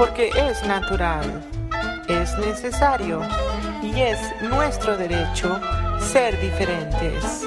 [0.00, 1.42] Porque es natural,
[2.08, 3.20] es necesario
[3.82, 5.60] y es nuestro derecho
[6.00, 7.46] ser diferentes.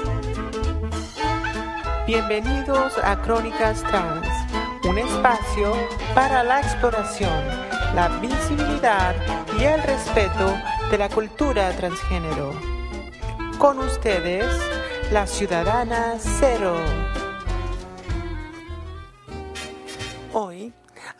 [2.06, 4.28] Bienvenidos a Crónicas Trans,
[4.84, 5.72] un espacio
[6.14, 7.44] para la exploración,
[7.92, 9.16] la visibilidad
[9.58, 10.56] y el respeto
[10.92, 12.52] de la cultura transgénero.
[13.58, 14.46] Con ustedes,
[15.10, 16.76] la ciudadana cero.
[20.32, 20.72] Hoy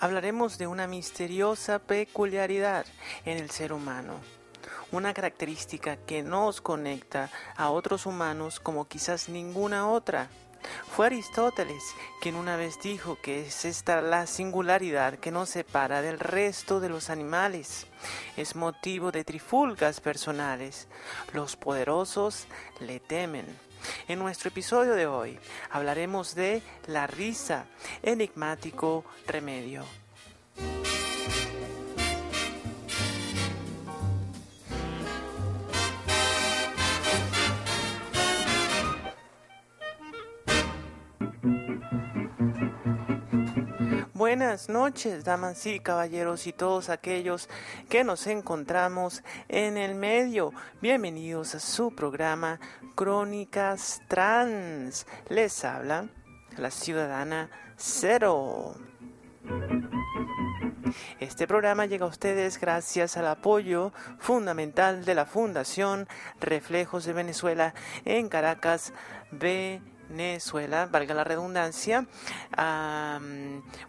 [0.04, 2.84] hablaremos de una misteriosa peculiaridad
[3.24, 4.20] en el ser humano,
[4.92, 10.28] una característica que nos conecta a otros humanos como quizás ninguna otra.
[10.94, 11.82] Fue Aristóteles
[12.20, 16.90] quien una vez dijo que es esta la singularidad que nos separa del resto de
[16.90, 17.86] los animales.
[18.36, 20.86] Es motivo de trifulgas personales.
[21.32, 22.46] Los poderosos
[22.78, 23.46] le temen.
[24.08, 25.38] En nuestro episodio de hoy
[25.70, 27.66] hablaremos de la risa,
[28.02, 29.84] enigmático remedio.
[44.24, 47.48] Buenas noches, damas y caballeros y todos aquellos
[47.88, 50.52] que nos encontramos en el medio.
[50.80, 52.58] Bienvenidos a su programa
[52.94, 55.06] Crónicas Trans.
[55.28, 56.08] Les habla
[56.56, 58.74] la ciudadana Cero.
[61.18, 66.06] Este programa llega a ustedes gracias al apoyo fundamental de la Fundación
[66.40, 68.92] Reflejos de Venezuela en Caracas,
[69.32, 72.06] Venezuela, valga la redundancia.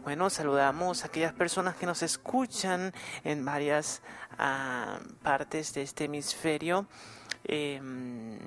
[0.03, 4.01] bueno, saludamos a aquellas personas que nos escuchan en varias
[5.21, 6.87] partes de este hemisferio.
[7.43, 8.39] Em,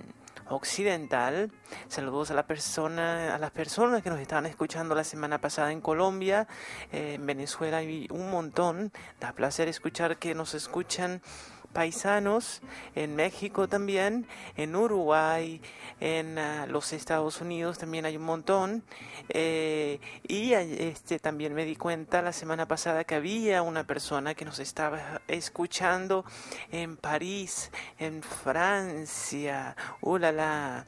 [0.48, 1.50] occidental.
[1.88, 5.80] Saludos a la persona, a las personas que nos estaban escuchando la semana pasada en
[5.80, 6.46] Colombia,
[6.92, 8.92] eh, en Venezuela y un montón.
[9.20, 11.22] Da placer escuchar que nos escuchan
[11.72, 12.60] paisanos
[12.94, 15.60] en México también, en Uruguay,
[16.00, 18.82] en ah, los Estados Unidos también hay un montón.
[19.28, 24.44] Eh, y este, también me di cuenta la semana pasada que había una persona que
[24.44, 26.24] nos estaba escuchando
[26.70, 29.76] en París, en Francia.
[30.00, 30.86] ¡Ulala!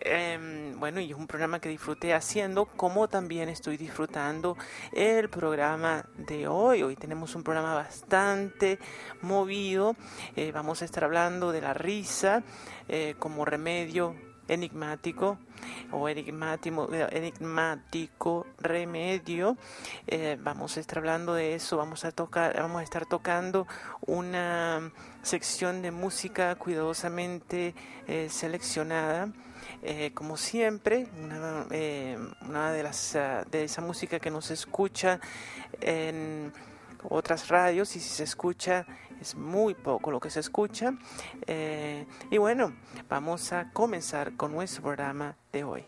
[0.00, 4.56] Em, bueno, y es un programa que disfruté haciendo, como también estoy disfrutando
[4.92, 6.84] el programa de hoy.
[6.84, 8.78] Hoy tenemos un programa bastante
[9.22, 9.96] movido.
[10.36, 12.44] Eh, vamos a estar hablando de la risa
[12.88, 14.14] eh, como remedio
[14.46, 15.38] enigmático
[15.90, 19.56] o enigmático, enigmático remedio.
[20.06, 23.66] Eh, vamos a estar hablando de eso, vamos a tocar, vamos a estar tocando
[24.06, 24.92] una
[25.22, 27.74] sección de música cuidadosamente
[28.28, 29.32] seleccionada
[29.82, 32.18] eh, como siempre, una, eh,
[32.72, 35.20] de las ah, de esa música que nos escucha
[35.80, 36.52] en
[37.08, 38.86] otras radios y si se escucha
[39.20, 40.94] es muy poco lo que se escucha.
[41.46, 42.74] Eh, y bueno,
[43.08, 45.84] vamos a comenzar con nuestro programa de hoy.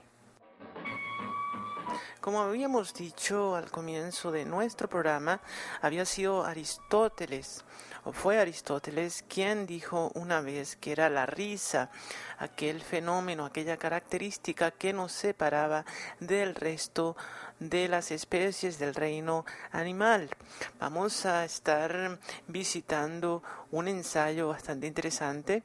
[2.20, 5.40] Como habíamos dicho al comienzo de nuestro programa,
[5.81, 7.64] había sido Aristóteles,
[8.12, 11.91] fue Aristóteles quien dijo una vez que era la risa,
[12.38, 15.85] aquel fenómeno, aquella característica que nos separaba
[16.19, 17.17] del resto
[17.61, 20.31] de las especies del reino animal.
[20.81, 22.19] Vamos a estar
[22.49, 25.62] visitando un ensayo bastante interesante.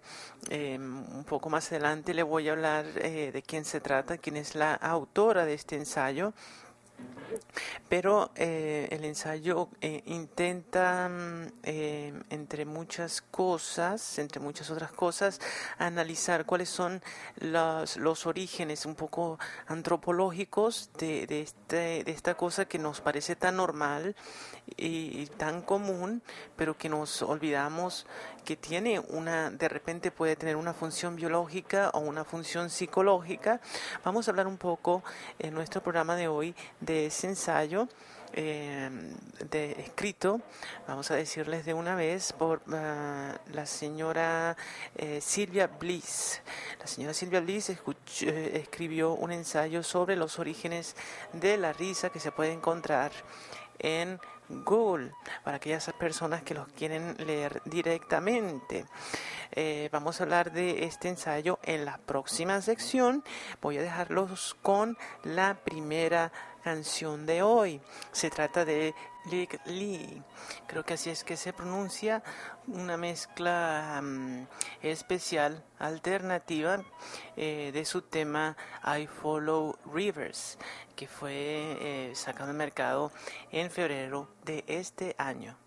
[0.50, 4.36] Em, un poco más adelante le voy a hablar eh, de quién se trata, quién
[4.36, 6.34] es la autora de este ensayo.
[7.90, 11.10] Pero eh, el ensayo eh, intenta,
[11.64, 15.40] eh, entre muchas cosas, entre muchas otras cosas,
[15.78, 17.02] analizar cuáles son
[17.38, 23.36] los, los orígenes un poco antropológicos de, de, este, de esta cosa que nos parece
[23.36, 24.16] tan normal
[24.78, 26.24] y tan común,
[26.56, 28.08] pero que nos olvidamos
[28.46, 33.60] que tiene una, de repente puede tener una función biológica o una función psicológica.
[34.04, 35.04] Vamos a hablar un poco
[35.40, 37.90] en nuestro programa de hoy de ese ensayo.
[38.38, 38.90] Eh,
[39.50, 40.42] de escrito,
[40.88, 44.58] vamos a decirles de una vez, por uh, la señora
[44.98, 46.42] eh, Silvia Bliss.
[46.80, 47.78] La señora Silvia Bliss eh,
[48.56, 50.98] escribió un ensayo sobre los orígenes
[51.32, 53.14] de la risa que se puede encontrar
[53.80, 54.20] en
[54.50, 55.12] Google
[55.44, 58.86] para aquellas personas que los quieren leer directamente.
[59.52, 63.24] Eh, vamos a hablar de este ensayo en la próxima sección.
[63.62, 66.32] Voy a dejarlos con la primera
[66.66, 67.80] canción de hoy.
[68.12, 68.96] Se trata de
[69.30, 70.24] Lick Lee.
[70.66, 72.24] Creo que así es que se pronuncia.
[72.66, 74.48] Una mezcla um,
[74.82, 76.84] especial, alternativa,
[77.38, 80.58] eh, de su tema I Follow Rivers,
[80.96, 83.12] que fue eh, sacado al mercado
[83.52, 85.65] en febrero de este año.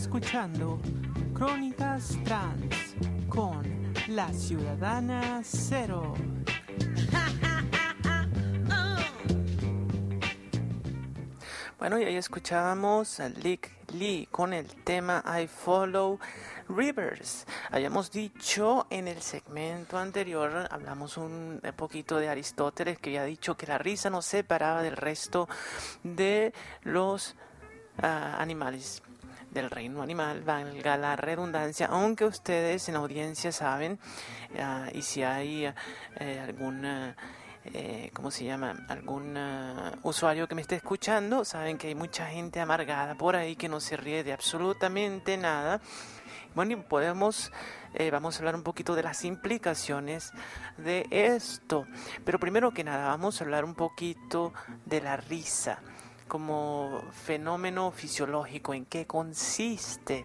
[0.00, 0.80] Escuchando
[1.34, 2.96] Crónicas Trans
[3.28, 6.14] con la Ciudadana Cero.
[11.78, 16.18] Bueno, y ahí escuchábamos a Lick Lee con el tema I Follow
[16.68, 17.46] Rivers.
[17.70, 23.66] Habíamos dicho en el segmento anterior, hablamos un poquito de Aristóteles que había dicho que
[23.66, 25.48] la risa no se separaba del resto
[26.02, 26.52] de
[26.82, 27.34] los
[28.02, 29.02] ah, animales
[29.50, 33.98] del reino animal, valga la redundancia, aunque ustedes en la audiencia saben,
[34.58, 35.66] ah, y si hay
[36.20, 37.16] eh, alguna
[37.64, 38.74] eh, ¿cómo se llama?
[38.88, 39.36] Algún
[40.02, 43.80] usuario que me esté escuchando, saben que hay mucha gente amargada por ahí que no
[43.80, 45.80] se ríe de absolutamente nada.
[46.54, 47.52] Bueno, y podemos,
[47.94, 50.32] eh, vamos a hablar un poquito de las implicaciones
[50.78, 51.86] de esto.
[52.24, 54.52] Pero primero que nada, vamos a hablar un poquito
[54.86, 55.80] de la risa
[56.30, 60.24] como fenómeno fisiológico, en qué consiste.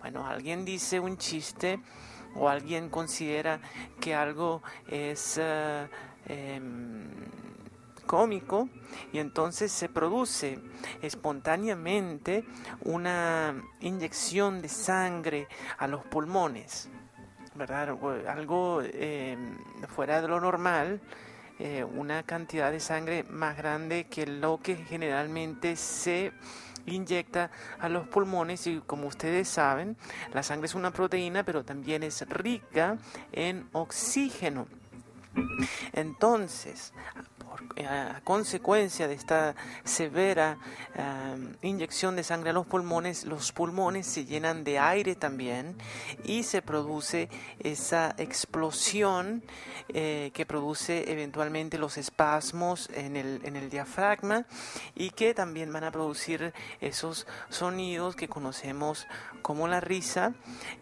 [0.00, 1.80] Bueno, alguien dice un chiste
[2.34, 3.60] o alguien considera
[4.00, 5.38] que algo es...
[5.38, 5.86] Uh,
[8.06, 8.68] cómico
[9.12, 10.58] y entonces se produce
[11.02, 12.44] espontáneamente
[12.82, 15.48] una inyección de sangre
[15.78, 16.88] a los pulmones,
[17.54, 17.96] ¿verdad?
[18.28, 19.58] Algo em,
[19.88, 21.00] fuera de lo normal,
[21.58, 26.32] eh, una cantidad de sangre más grande que lo que generalmente se
[26.86, 29.96] inyecta a los pulmones y como ustedes saben,
[30.32, 32.98] la sangre es una proteína pero también es rica
[33.32, 34.66] en oxígeno.
[35.92, 36.92] Entonces,
[37.86, 40.58] a consecuencia de esta severa
[41.62, 45.76] inyección de sangre a los pulmones, los pulmones se llenan de aire también
[46.24, 49.42] y se produce esa explosión
[49.88, 54.46] eh, que produce eventualmente los espasmos en el, en el diafragma
[54.94, 59.06] y que también van a producir esos sonidos que conocemos
[59.42, 60.32] como la risa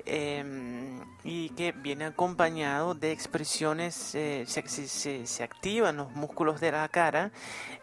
[0.07, 6.89] em, y que viene acompañado de expresiones, eh, se, se activan los músculos de la
[6.89, 7.33] cara,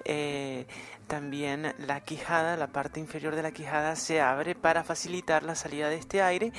[0.05, 0.65] eh,
[1.07, 5.89] también la quijada, la parte inferior de la quijada se abre para facilitar la salida
[5.89, 6.51] de este aire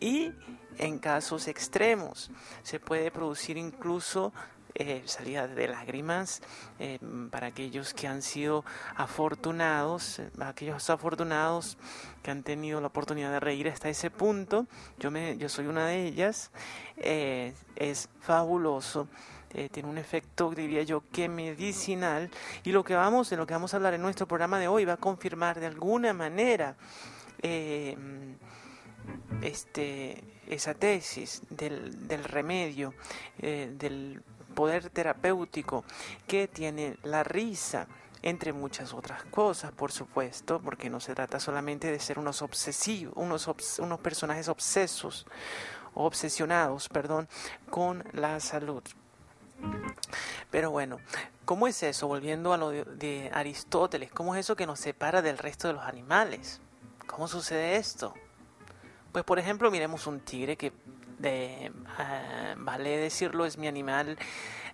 [0.00, 0.32] y
[0.78, 2.30] en casos extremos
[2.62, 4.32] se puede producir incluso
[4.74, 6.42] eh, salida de lágrimas
[6.78, 6.98] eh,
[7.30, 8.62] para aquellos que han sido
[8.94, 11.78] afortunados, aquellos afortunados
[12.22, 14.66] que han tenido la oportunidad de reír hasta ese punto.
[14.98, 16.50] Yo, me, yo soy una de ellas.
[16.98, 19.08] es fabuloso
[19.56, 22.30] eh, tiene un efecto, diría yo, que medicinal.
[22.62, 24.84] Y lo que vamos, de lo que vamos a hablar en nuestro programa de hoy
[24.84, 26.76] va a confirmar de alguna manera
[27.40, 27.96] eh,
[29.40, 32.92] este, esa tesis del, del remedio,
[33.38, 34.22] eh, del
[34.54, 35.86] poder terapéutico
[36.26, 37.88] que tiene la risa
[38.20, 43.14] entre muchas otras cosas, por supuesto, porque no se trata solamente de ser unos obsesivos,
[43.16, 43.48] unos,
[43.78, 45.26] unos personajes obsesos,
[45.94, 47.26] obsesionados, perdón,
[47.70, 48.82] con la salud.
[50.50, 50.98] Pero bueno,
[51.44, 52.06] ¿cómo es eso?
[52.08, 55.84] Volviendo a lo de, Aristóteles, ¿cómo es eso que nos separa del resto de los
[55.84, 56.60] animales?
[57.06, 58.14] ¿Cómo sucede esto?
[59.12, 60.72] Pues por ejemplo, miremos un tigre que,
[61.18, 64.18] de, ah, vale decirlo, es mi animal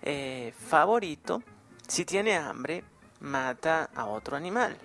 [0.01, 1.41] eh, favorito.
[1.87, 2.83] Si tiene hambre,
[3.19, 4.77] mata a otro animal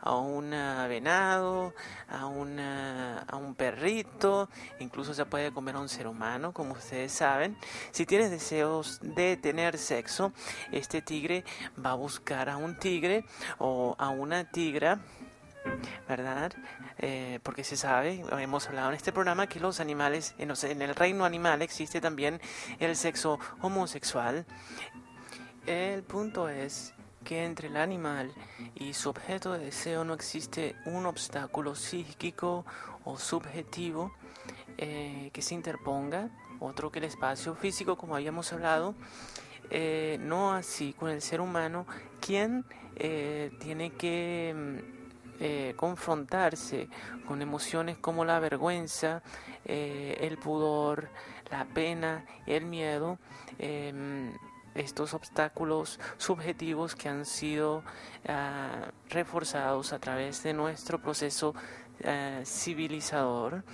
[0.00, 1.74] a un venado,
[2.08, 7.56] a, a un perrito, incluso se puede comer a un ser humano, como ustedes saben.
[7.90, 10.32] Si tienes deseos de tener sexo,
[10.72, 11.44] este tigre
[11.84, 13.24] va a buscar a un tigre
[13.58, 15.00] o a una tigra
[16.08, 16.52] ¿verdad?
[16.98, 20.94] Eh, porque se sabe, hemos hablado en este programa, que los animales, en, en, el
[20.94, 22.40] reino animal existe también
[22.78, 24.46] el sexo homosexual.
[25.66, 26.94] El punto es
[27.30, 28.32] que entre el animal
[28.74, 32.66] y su objeto de deseo no existe un obstáculo psíquico
[33.04, 34.10] o subjetivo
[34.76, 38.96] eh, que se interponga, otro que el espacio físico, como habíamos hablado,
[39.70, 41.86] eh, no así con el ser humano,
[42.20, 42.64] quien
[42.96, 44.80] eh, tiene que
[45.38, 46.88] mm, confrontarse
[47.28, 49.22] con emociones como la vergüenza,
[49.64, 51.08] el pudor,
[51.48, 53.18] la pena, el miedo,
[54.74, 57.82] estos obstáculos subjetivos que han sido
[58.28, 61.54] ah, reforzados a través de nuestro proceso
[62.04, 63.64] ah, civilizador.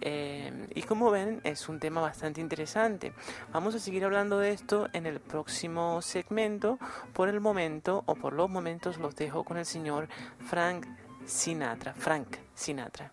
[0.00, 3.12] Eh, y como ven, es un tema bastante interesante.
[3.52, 6.78] Vamos a seguir hablando de esto en el próximo segmento.
[7.12, 10.86] Por el momento, o por los momentos, los dejo con el señor Frank
[11.24, 11.94] Sinatra.
[11.94, 13.12] Frank Sinatra.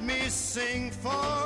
[0.00, 1.39] me sing forevermore.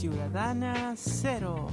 [0.00, 1.68] Ciudadana Cero.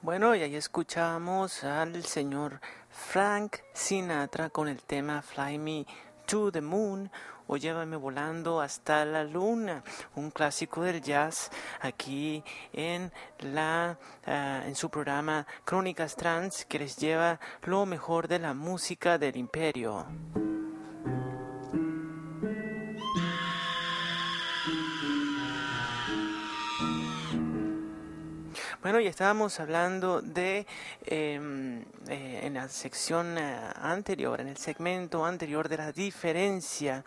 [0.00, 5.86] Bueno, y ahí escuchamos al señor Frank Sinatra con el tema Fly Me
[6.24, 7.10] to the Moon
[7.48, 9.84] o Llévame volando hasta la luna,
[10.14, 11.50] un clásico del jazz
[11.82, 18.38] aquí en la ah, en su programa Crónicas Trans que les lleva lo mejor de
[18.38, 20.06] la música del imperio.
[28.80, 30.64] Bueno, y estábamos hablando de,
[31.06, 37.04] eh, eh, en la sección eh, anterior, en el segmento anterior, de la diferencia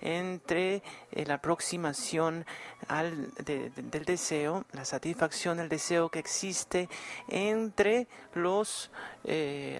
[0.00, 2.46] entre eh, la aproximación
[2.86, 6.88] al, de- de- del deseo, la satisfacción del deseo que existe
[7.26, 8.90] entre los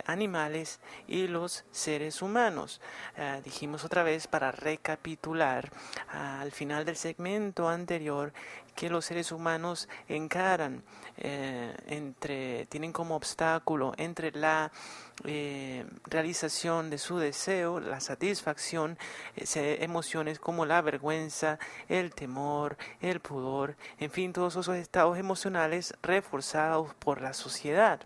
[0.04, 2.82] animales y los seres humanos.
[3.44, 5.70] Dijimos otra vez para recapitular
[6.08, 8.34] al final del segmento anterior
[8.78, 10.84] que los seres humanos encaran
[11.16, 14.70] eh, entre tienen como obstáculo entre la
[15.24, 18.96] eh, realización de su deseo, la satisfacción,
[19.34, 26.94] emociones como la vergüenza, el temor, el pudor, en fin, todos esos estados emocionales reforzados
[26.94, 27.98] por la sociedad.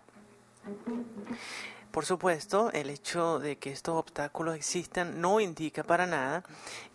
[1.91, 6.43] Por supuesto, el hecho de que estos obstáculos existan no indica para nada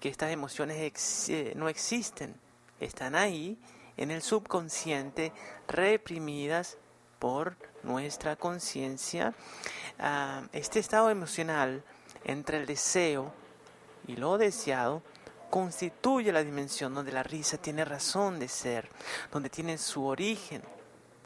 [0.00, 2.47] que estas emociones eh, no existen.
[2.80, 3.58] Están ahí,
[3.96, 5.32] en el subconsciente,
[5.66, 6.78] reprimidas
[7.18, 9.34] por nuestra conciencia.
[9.98, 11.82] Ah, este estado emocional
[12.24, 13.32] entre el deseo
[14.06, 15.02] y lo deseado
[15.50, 18.88] constituye la dimensión donde la risa tiene razón de ser,
[19.32, 20.62] donde tiene su origen.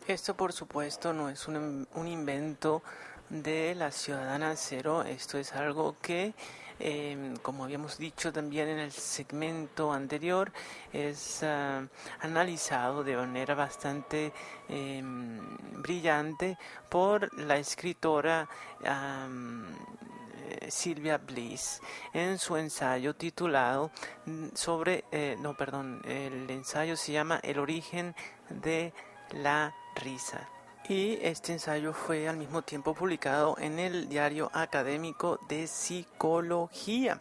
[0.07, 2.83] Esto, por supuesto, no es un, un invento
[3.29, 6.35] de la ciudadana cero, esto es algo que,
[6.80, 10.52] eh, como habíamos dicho también en el segmento anterior,
[10.92, 11.87] es ah,
[12.20, 14.32] analizado de manera bastante
[14.68, 15.02] eh,
[15.78, 16.58] brillante
[16.88, 18.48] por la escritora
[20.52, 21.80] eh, Silvia Bliss
[22.12, 23.90] en su ensayo titulado
[24.26, 28.14] mm, sobre, eh, no, perdón, el ensayo se llama El origen
[28.50, 28.92] de
[29.30, 30.48] la risa.
[30.88, 37.21] Y este ensayo fue al mismo tiempo publicado en el diario académico de psicología.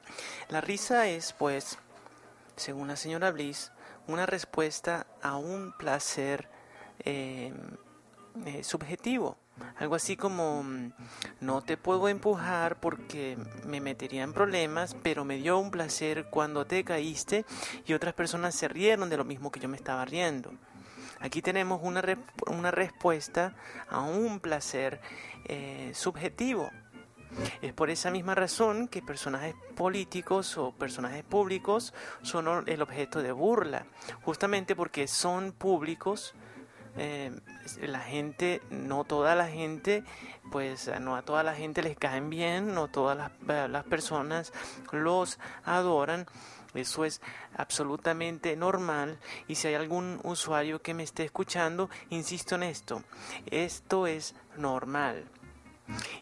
[0.50, 1.78] La risa es, pues,
[2.56, 3.72] según la señora Bliss,
[4.08, 6.50] una respuesta a un placer
[7.06, 7.54] eh,
[8.46, 9.38] eh, subjetivo.
[9.78, 10.92] Algo así como, mm,
[11.42, 16.66] no te puedo empujar porque me metería en problemas, pero me dio un placer cuando
[16.66, 17.46] te caíste
[17.86, 20.52] y otras personas se rieron de lo mismo que yo me estaba riendo.
[21.22, 22.02] Aquí tenemos una,
[22.48, 23.54] una respuesta
[23.90, 25.00] a un placer
[25.46, 26.72] eh, subjetivo.
[27.62, 33.32] Es por esa misma razón que personajes políticos o personajes públicos son el objeto de
[33.32, 33.86] burla,
[34.24, 36.34] justamente porque son públicos,
[36.98, 37.32] eh,
[37.82, 40.04] la gente, no toda la gente,
[40.52, 44.52] pues no a toda la gente les caen bien, no todas las, las personas
[44.92, 46.26] los adoran.
[46.74, 47.22] Eso es
[47.56, 53.04] absolutamente normal y si hay algún usuario que me esté escuchando, insisto en esto,
[53.48, 55.26] esto es normal.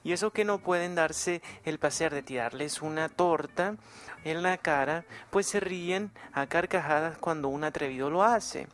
[0.04, 3.76] Y eso que no pueden darse el placer de tirarles una torta
[4.24, 8.68] en la cara, pues se ríen a carcajadas cuando un atrevido lo hace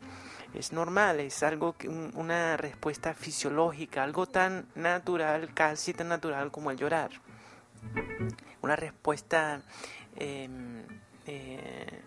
[0.55, 1.75] es normal, es algo
[2.13, 7.11] una respuesta fisiológica, algo tan natural, casi tan natural como el llorar.
[8.61, 9.61] Una respuesta
[10.15, 10.83] em,
[11.25, 12.01] eh,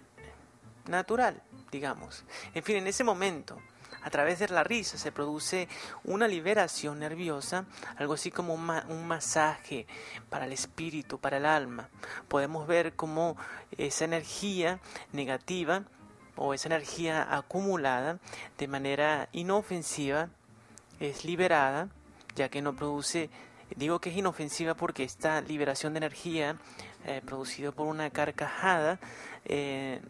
[0.87, 2.25] natural, digamos.
[2.55, 3.59] En fin, en ese momento,
[4.03, 5.69] a través de la risa se produce
[6.05, 9.87] una liberación nerviosa, algo así como un, masaje
[10.31, 11.89] para el espíritu, para el alma.
[12.29, 13.37] Podemos ver cómo
[13.77, 14.81] esa energía
[15.13, 15.85] negativa
[16.37, 18.19] o esa energía acumulada
[18.57, 20.29] de manera inofensiva
[21.01, 21.89] es liberada,
[22.37, 23.31] ya que no produce,
[23.77, 26.57] digo que es inofensiva porque esta liberación de energía
[27.05, 28.99] eh, producida por una carcajada
[29.45, 30.01] eh,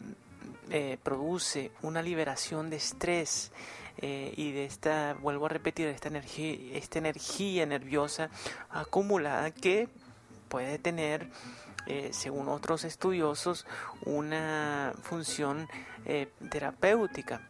[0.70, 3.53] eh, produce una liberación de estrés
[4.01, 8.31] y de esta, vuelvo a repetir, esta energía, esta energía nerviosa
[8.70, 9.88] acumulada que
[10.48, 11.29] puede tener
[12.12, 13.66] según otros estudiosos,
[14.05, 15.68] una función
[16.48, 17.40] terapéutica.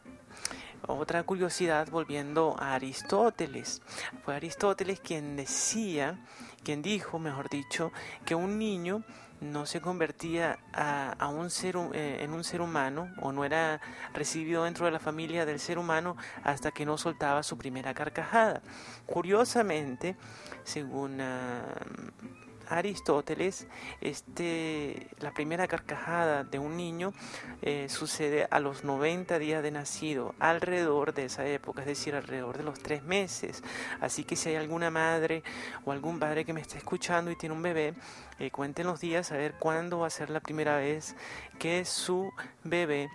[0.86, 3.82] Otra curiosidad, volviendo a Aristóteles,
[4.24, 6.18] fue Aristóteles quien decía,
[6.64, 7.92] quien dijo, mejor dicho,
[8.24, 9.02] que un niño
[9.40, 13.80] no se convertía a, un ser, eh, en un ser humano o no era
[14.12, 18.62] recibido dentro de la familia del ser humano hasta que no soltaba su primera carcajada.
[19.06, 20.16] Curiosamente,
[20.64, 21.62] según ah,
[22.68, 23.66] Aristóteles,
[24.00, 27.12] este, la primera carcajada de un niño
[27.62, 32.58] eh, sucede a los 90 días de nacido, alrededor de esa época, es decir, alrededor
[32.58, 33.62] de los tres meses.
[34.00, 35.42] Así que si hay alguna madre
[35.84, 37.94] o algún padre que me está escuchando y tiene un bebé,
[38.38, 41.16] eh, cuenten los días a ver cuándo va a ser la primera vez
[41.58, 42.30] que su
[42.64, 43.08] bebé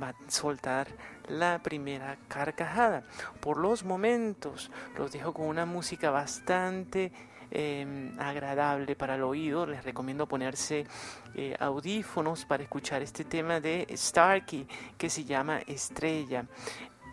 [0.00, 0.88] va a soltar
[1.28, 3.02] la primera carcajada.
[3.40, 7.12] Por los momentos, los dejo con una música bastante
[7.50, 9.66] Em, agradable para el oído.
[9.66, 10.86] Les recomiendo ponerse
[11.34, 14.66] eh, audífonos para escuchar este tema de Starkey
[14.98, 16.44] que se llama Estrella,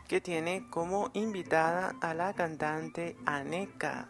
[0.08, 4.10] que tiene como invitada a la cantante Aneka.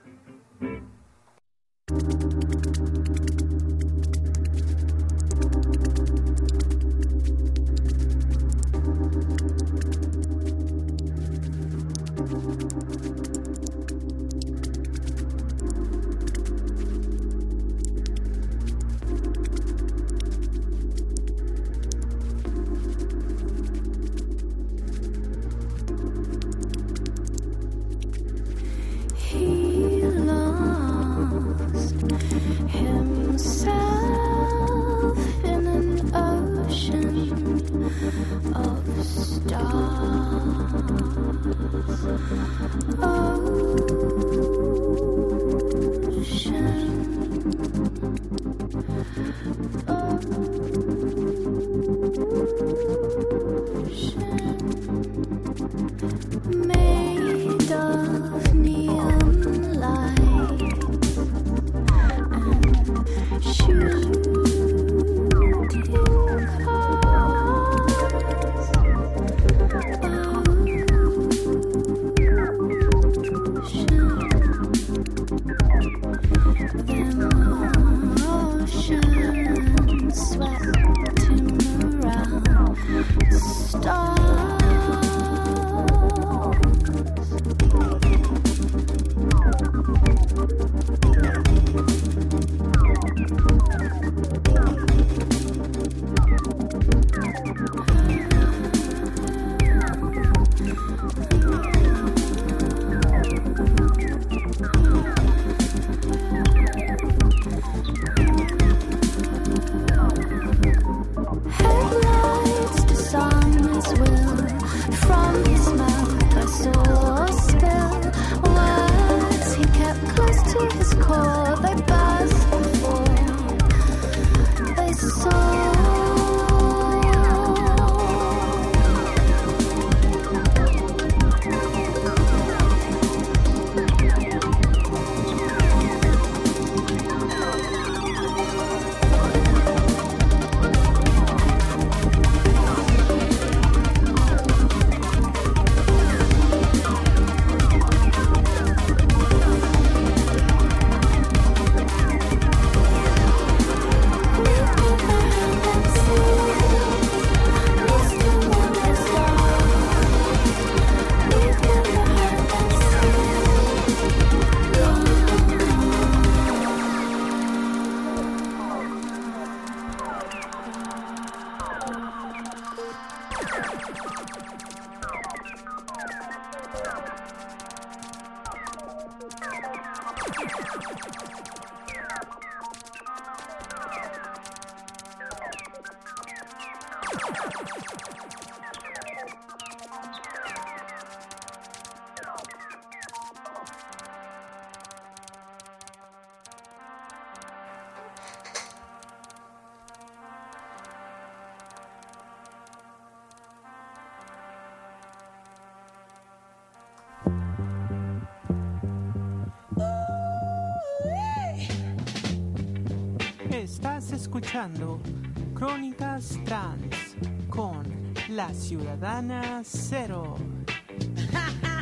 [218.67, 220.37] Ciudadana Cero.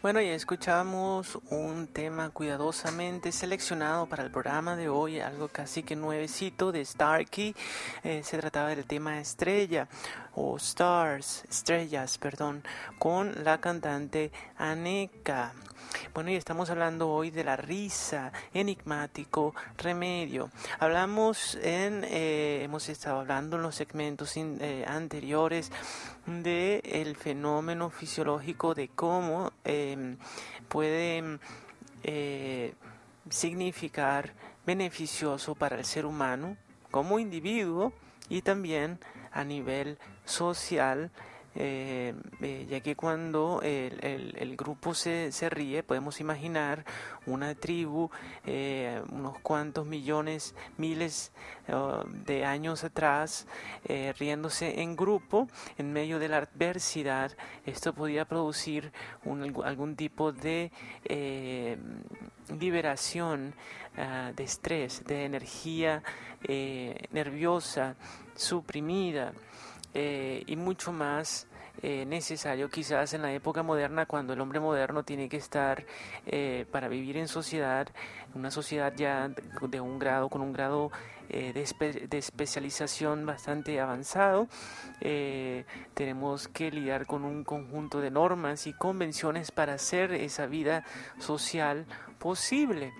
[0.00, 5.96] Bueno, ya escuchamos un tema cuidadosamente seleccionado para el programa de hoy, algo casi que
[5.96, 7.56] nuevecito de Starkey.
[8.04, 9.88] Eh, se trataba del tema estrella
[10.36, 12.62] o stars, estrellas, perdón,
[13.00, 15.52] con la cantante Aneka.
[16.14, 20.50] Bueno, y estamos hablando hoy de la risa, enigmático, remedio.
[20.78, 25.70] Hablamos en, eh, hemos estado hablando en los segmentos eh, anteriores
[26.26, 30.16] de fenómeno fisiológico de cómo em,
[30.68, 31.38] puede
[32.02, 32.74] eh,
[33.30, 34.32] significar
[34.66, 36.56] beneficioso para el ser humano
[36.90, 37.92] como individuo
[38.28, 38.98] y también
[39.32, 41.10] a nivel social
[41.58, 46.84] eh, eh, ya que cuando el, grupo se, se, ríe podemos imaginar
[47.24, 48.10] una tribu
[48.44, 51.32] eh, unos cuantos millones, miles
[52.26, 53.46] de años atrás
[54.18, 57.32] riéndose en grupo en medio de la adversidad.
[57.64, 58.92] Esto podía producir
[59.64, 60.70] algún tipo de
[62.60, 63.54] liberación
[63.96, 66.02] ah, de estrés, de energía
[67.10, 67.96] nerviosa
[68.36, 69.32] suprimida.
[69.98, 71.46] Eh, y mucho más
[71.82, 75.86] eh, necesario quizás en la época moderna cuando el hombre moderno tiene que estar
[76.26, 77.88] eh, para vivir en sociedad,
[78.34, 79.30] una sociedad ya
[79.62, 80.90] de un grado, con un grado
[81.30, 84.48] de, de, especialización bastante avanzado.
[85.00, 90.84] tenemos que lidiar con un conjunto de normas y convenciones para hacer esa vida
[91.18, 91.86] social
[92.18, 92.92] posible.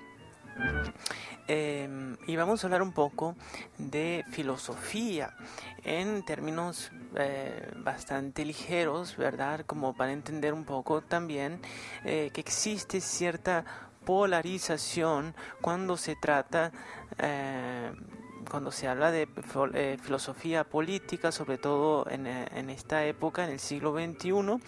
[1.48, 3.36] Em, y vamos a hablar un poco
[3.78, 5.30] de filosofía
[5.84, 9.64] en términos eh, bastante ligeros, ¿verdad?
[9.64, 11.60] Como para entender un poco también
[12.04, 13.64] eh, que existe cierta
[14.04, 16.72] polarización cuando se trata
[17.18, 17.92] eh,
[18.50, 19.28] cuando se habla de
[19.74, 24.60] eh, filosofía política, sobre todo en, eh, esta época, en el siglo XXI,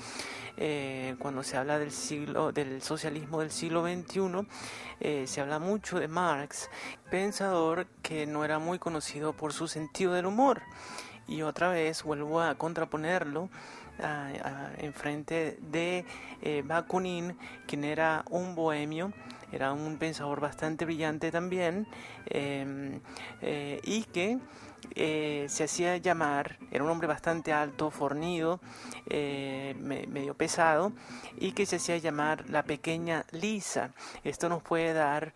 [0.56, 6.08] eh, cuando se habla del, siglo, del socialismo del siglo XXI, se habla mucho de
[6.08, 6.68] Marx,
[7.10, 10.62] pensador que no era muy conocido por su sentido del humor.
[11.28, 13.50] Y otra vez vuelvo a contraponerlo
[14.78, 16.04] en frente de
[16.64, 17.36] Bakunin,
[17.66, 19.12] quien era un bohemio
[19.52, 21.86] era un pensador bastante brillante también
[22.26, 23.00] em,
[23.40, 24.38] eh, y que
[24.94, 28.60] eh, se hacía llamar, era un hombre bastante alto, fornido,
[29.08, 30.92] eh, medio pesado,
[31.38, 33.92] y que se hacía llamar la pequeña Lisa.
[34.24, 35.34] Esto nos puede dar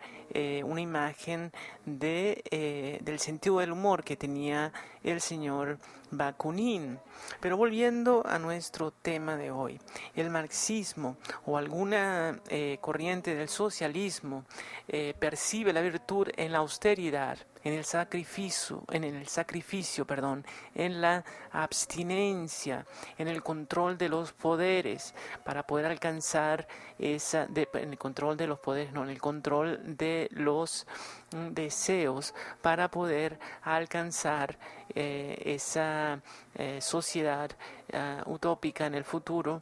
[0.65, 1.51] una imagen
[1.85, 5.77] de, del sentido del humor que tenía el señor
[6.17, 6.99] Bakunin.
[7.39, 9.79] Pero volviendo a nuestro tema de hoy,
[10.15, 14.45] el marxismo o alguna eh, corriente del socialismo
[14.87, 20.45] eh, percibe la virtud en la austeridad, en el sacrificio, en el sacrificio, perdón,
[20.75, 22.85] en la abstinencia,
[23.17, 26.67] en el control de los poderes para poder alcanzar
[26.99, 30.85] esa, en el control de los poderes, no, en el control de los
[31.31, 34.57] mm, deseos para poder alcanzar
[34.95, 36.21] eh, esa
[36.55, 37.49] eh, sociedad
[37.89, 39.61] eh, utópica en el futuro.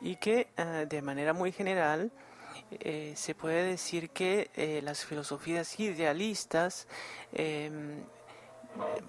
[0.00, 0.48] Y que
[0.88, 2.10] de manera muy general
[3.14, 6.86] se puede decir que las filosofías idealistas
[7.32, 8.02] em,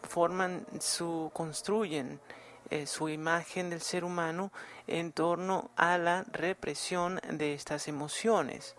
[0.03, 2.19] forman su construyen
[2.85, 4.51] su imagen del ser humano
[4.87, 8.75] en torno a la represión de estas emociones.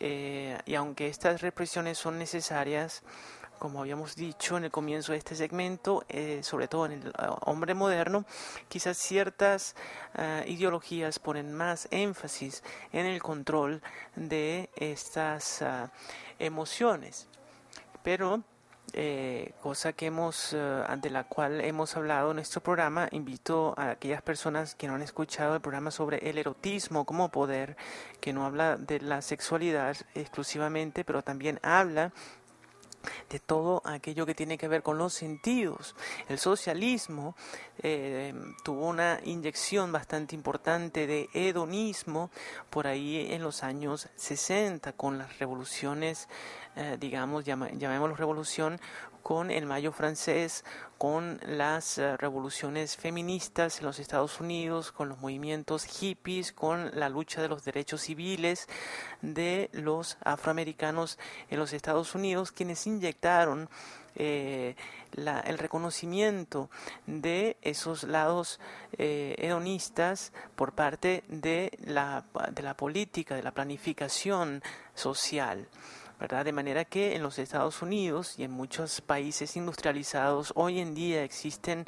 [0.00, 3.02] y aunque estas represiones son necesarias,
[3.60, 7.12] como habíamos dicho en el comienzo de este segmento, eh, sobre todo en el eh,
[7.42, 8.24] hombre moderno,
[8.68, 9.76] quizás ciertas
[10.16, 13.82] eh, ideologías ponen más énfasis en el control
[14.16, 15.62] de estas
[16.38, 17.28] emociones.
[18.02, 18.42] Pero
[19.60, 24.74] cosa que hemos, ante la cual hemos hablado en nuestro programa, invito a aquellas personas
[24.74, 27.76] que no han escuchado el programa sobre el erotismo como poder,
[28.20, 32.12] que no habla de la sexualidad exclusivamente, pero también habla
[33.30, 35.94] de todo aquello que tiene que ver con los sentidos.
[36.28, 37.36] El socialismo
[37.78, 42.30] eh, tuvo una inyección bastante importante de hedonismo
[42.68, 46.28] por ahí en los años 60 con las revoluciones
[46.76, 48.80] eh, digamos, llamémoslo revolución,
[49.22, 50.64] con el Mayo francés,
[50.98, 57.08] con las eh, revoluciones feministas en los Estados Unidos, con los movimientos hippies, con la
[57.08, 58.68] lucha de los derechos civiles
[59.22, 63.70] de los afroamericanos en los Estados Unidos, quienes inyectaron
[64.16, 64.74] eh,
[65.16, 66.70] el reconocimiento
[67.06, 68.60] de esos lados
[68.98, 74.62] eh, hedonistas por parte de la, de la política, de la planificación
[74.94, 75.68] social.
[76.20, 81.24] De manera que en los Estados Unidos y en muchos países industrializados hoy en día
[81.24, 81.86] existen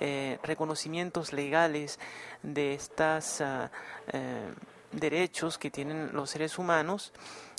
[0.00, 1.98] eh, reconocimientos legales
[2.42, 3.70] de estos ah,
[4.90, 7.12] derechos que tienen los seres humanos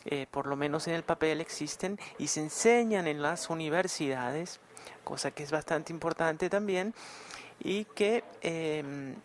[0.05, 4.59] eh, por lo menos en el papel existen y se enseñan en las universidades,
[5.03, 6.93] cosa que es bastante importante también,
[7.59, 8.23] y que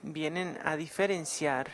[0.03, 1.71] vienen a diferenciar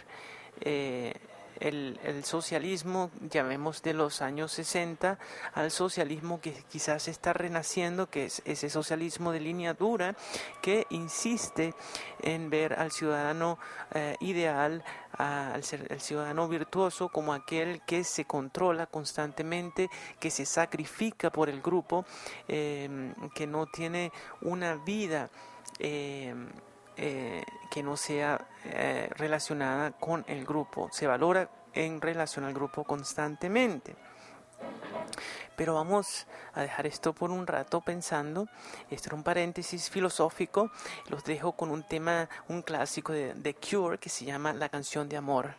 [0.61, 1.15] eh,
[1.61, 5.19] el, socialismo, llamemos de los años 60,
[5.55, 10.17] al socialismo que quizás está renaciendo, que es ese socialismo de línea dura,
[10.63, 11.75] que insiste
[12.23, 13.59] en ver al ciudadano
[13.95, 19.89] eh, ideal, al el ciudadano virtuoso, como aquel que se controla constantemente,
[20.21, 22.05] que se sacrifica por el grupo,
[22.49, 25.31] em, que no tiene una vida.
[25.79, 26.49] Em,
[26.97, 30.89] eh, que no sea eh, relacionada con el grupo.
[30.93, 33.97] Se valora en relación al grupo constantemente.
[35.57, 38.49] Pero vamos a dejar esto por un rato pensando.
[38.91, 40.71] Esto era un paréntesis filosófico.
[41.09, 45.09] Los dejo con un tema, un clásico de The Cure que se llama La canción
[45.09, 45.55] de amor.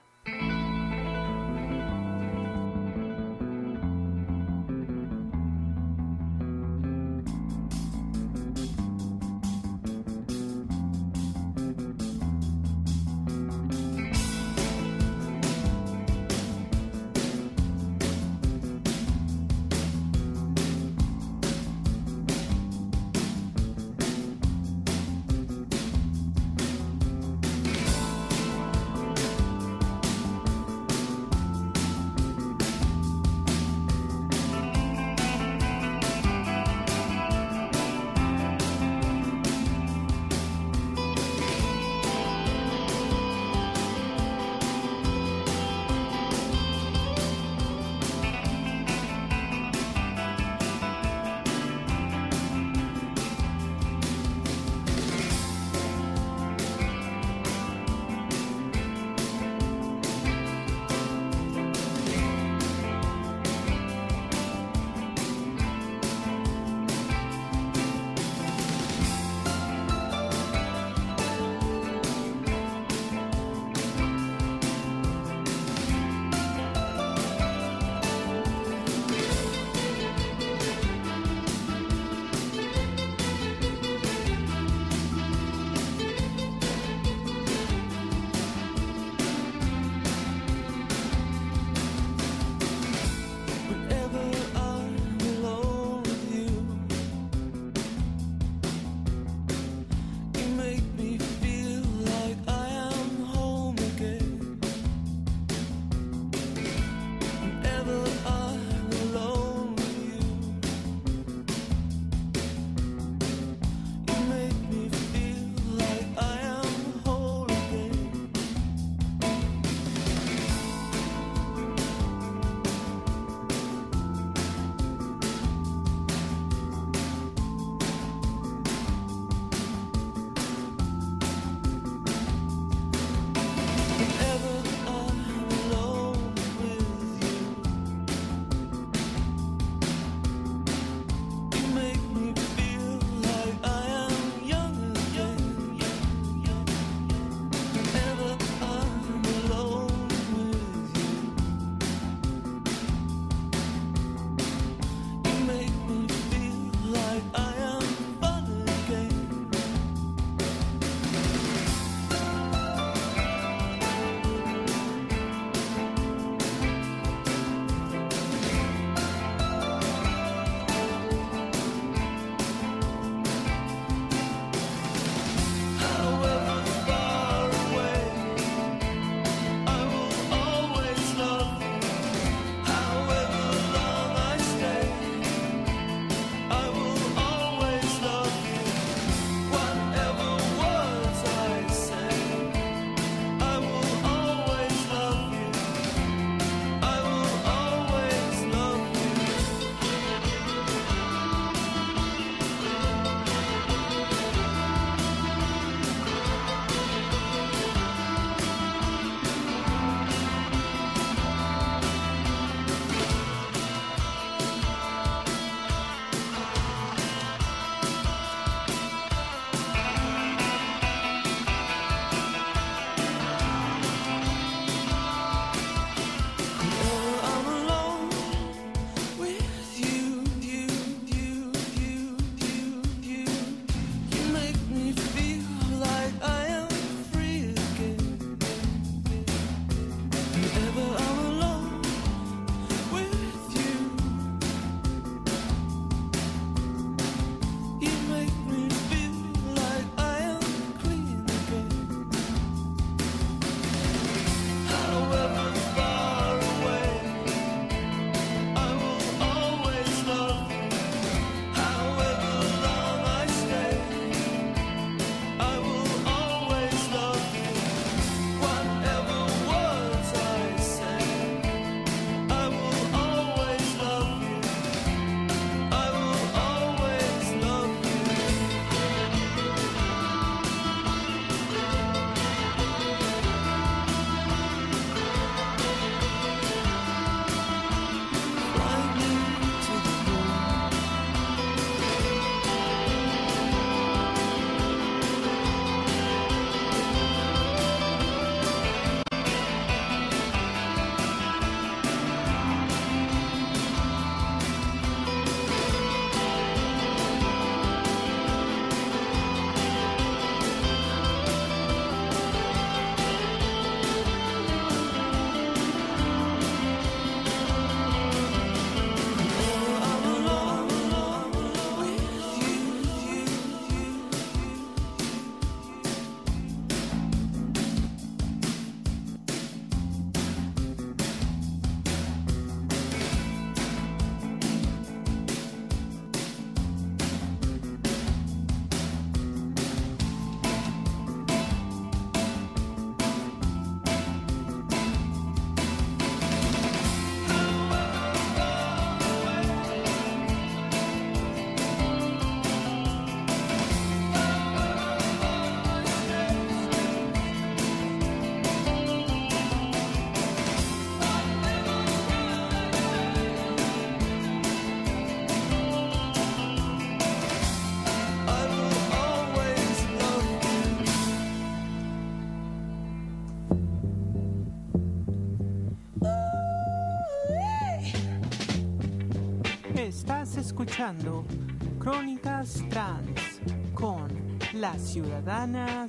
[384.76, 385.88] Con La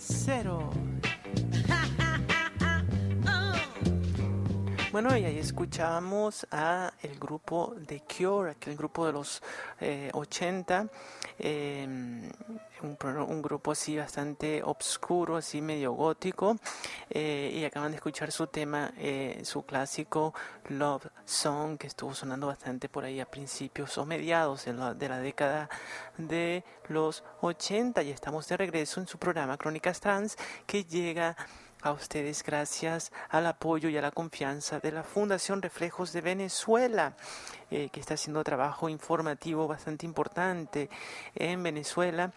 [4.91, 9.43] Bueno, y ahí escuchamos a el grupo The Cure, aquel grupo de los
[10.15, 10.87] 80,
[11.39, 12.31] eh, em,
[12.83, 16.57] un, grupo así bastante obscuro, así medio gótico,
[17.11, 20.33] eh, y acaban de escuchar su tema, eh, su clásico
[20.69, 25.09] Love Song, que estuvo sonando bastante por ahí a principios o mediados de la, de
[25.11, 25.69] la década
[26.17, 31.37] de los 80, y estamos de regreso en su programa Crónicas Trans, que llega
[31.83, 37.15] a ustedes gracias al apoyo y a la confianza de la Fundación Reflejos de Venezuela,
[37.71, 40.91] eh, que está haciendo trabajo informativo bastante importante
[41.35, 42.33] en Venezuela.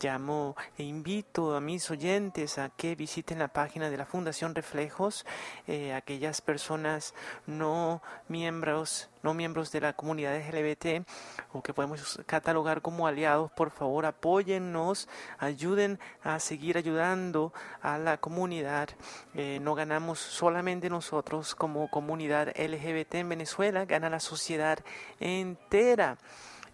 [0.00, 5.24] Llamo e invito a mis oyentes a que visiten la página de la Fundación Reflejos,
[5.66, 7.14] eh, aquellas personas
[7.46, 11.06] no miembros no miembros de la comunidad LGBT
[11.52, 18.16] o que podemos catalogar como aliados, por favor apóyennos, ayuden a seguir ayudando a la
[18.18, 18.88] comunidad.
[19.34, 24.80] Eh, no ganamos solamente nosotros como comunidad LGBT en Venezuela, gana la sociedad
[25.20, 26.18] entera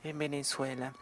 [0.02, 0.94] en Venezuela.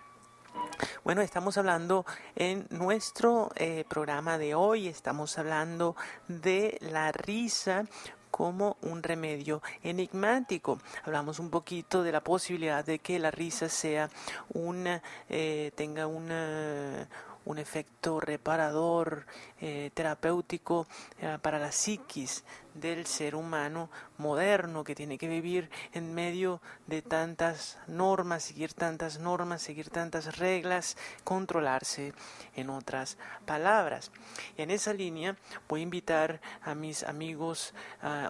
[1.04, 2.04] Bueno, estamos hablando
[2.34, 5.94] en nuestro eh, programa de hoy, estamos hablando
[6.28, 7.84] de la risa
[8.30, 10.78] como un remedio enigmático.
[11.04, 14.10] Hablamos un poquito de la posibilidad de que la risa sea
[14.52, 17.08] una, eh, tenga una,
[17.46, 19.24] un efecto reparador,
[19.60, 20.86] eh, terapéutico
[21.18, 22.44] eh, para la psiquis
[22.74, 23.88] del ser humano
[24.18, 30.36] moderno que tiene que vivir en medio de tantas normas, seguir tantas normas, seguir tantas
[30.36, 32.12] reglas, controlarse
[32.54, 33.16] en otras
[33.46, 34.12] palabras.
[34.58, 35.36] En esa línea
[35.68, 37.72] voy a invitar a mis amigos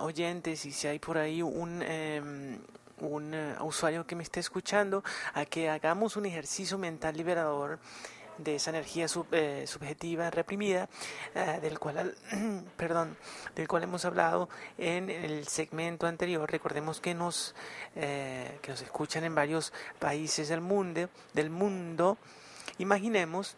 [0.01, 1.83] oyentes y si hay por ahí un...
[1.83, 2.61] Em,
[3.01, 5.03] un eh, usuario que me esté escuchando
[5.35, 7.79] a que hagamos un ejercicio mental liberador
[8.39, 10.89] de esa energía eh, subjetiva reprimida,
[11.35, 12.17] eh, del cual,
[12.77, 13.17] perdón,
[13.55, 16.51] del cual hemos hablado en el segmento anterior.
[16.51, 17.55] Recordemos que nos,
[17.95, 22.19] eh, que nos escuchan en varios países del mundo, del mundo.
[22.79, 23.57] Imaginemos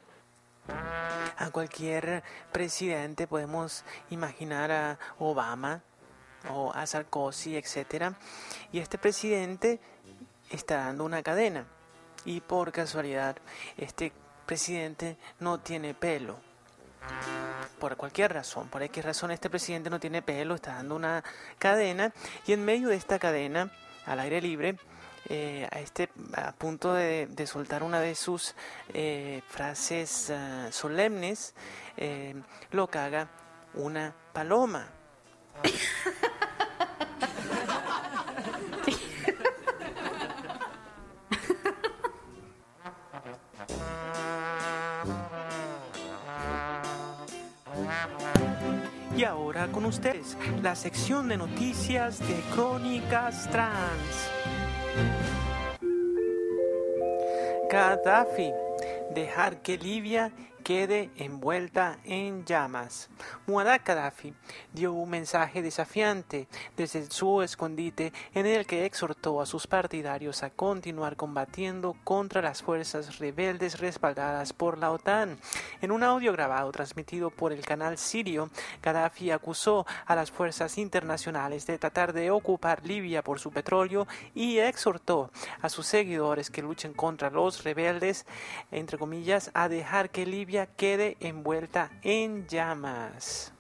[1.39, 2.23] a cualquier
[2.53, 5.83] presidente, podemos imaginar a Obama
[6.51, 8.19] o a Sarkozy, etcétera,
[8.71, 9.81] y este presidente
[10.51, 11.67] está dando una cadena
[12.25, 13.37] y por casualidad
[13.77, 14.13] este
[14.49, 16.39] presidente no tiene pelo.
[17.79, 21.23] Por cualquier razón, por qué razón este presidente no tiene pelo, está dando una
[21.59, 22.13] cadena
[22.47, 23.71] y en medio de esta cadena,
[24.07, 24.77] al aire libre,
[25.29, 28.55] eh, a, este, a punto de, soltar una de sus
[28.95, 31.55] eh, frases ah, solemnes,
[31.99, 32.35] eh,
[32.71, 33.29] lo caga
[33.75, 34.89] una paloma.
[49.67, 54.31] Con ustedes, la sección de noticias de Crónicas Trans.
[57.69, 58.53] Gaddafi,
[59.15, 60.31] dejar que Libia
[60.69, 63.09] quede envuelta en llamas.
[63.47, 64.35] Muammar Gaddafi
[64.71, 66.47] dio un mensaje desafiante
[66.77, 72.63] desde su escondite en el que exhortó a sus partidarios a continuar combatiendo contra las
[72.63, 75.39] fuerzas rebeldes respaldadas por la OTAN.
[75.81, 78.51] En un audio grabado transmitido por el canal sirio,
[78.83, 84.59] Gaddafi acusó a las fuerzas internacionales de tratar de ocupar Libia por su petróleo y
[84.59, 85.31] exhortó
[85.63, 88.27] a sus seguidores que luchen contra los rebeldes,
[88.71, 93.53] entre comillas, a dejar que Libia quede envuelta en llamas.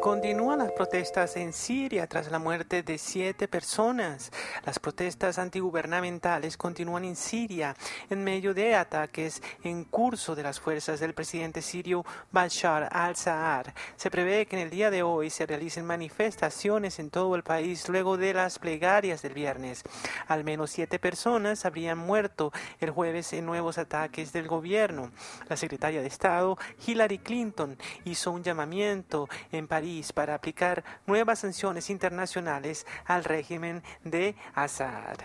[0.00, 4.30] Continúan las protestas en Siria tras la muerte de siete personas.
[4.64, 7.74] Las protestas antigubernamentales continúan en Siria
[8.08, 13.66] en medio de ataques en curso de las fuerzas del presidente sirio Bashar al-Assad.
[13.96, 17.88] Se prevé que en el día de hoy se realicen manifestaciones en todo el país
[17.88, 19.82] luego de las plegarias del viernes.
[20.28, 25.10] Al menos siete personas habrían muerto el jueves en nuevos ataques del gobierno.
[25.48, 31.90] La secretaria de Estado, Hillary Clinton, hizo un llamamiento en París para aplicar nuevas sanciones
[31.90, 35.16] internacionales al régimen de Assad.